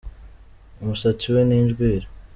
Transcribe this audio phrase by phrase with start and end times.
[0.81, 2.07] umusatsi we ni injwiri